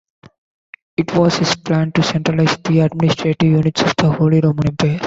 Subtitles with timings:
[0.97, 4.99] It was his plan to centralize the administrative units of the Holy Roman Empire.